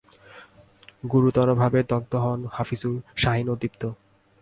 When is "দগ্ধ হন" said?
1.91-2.39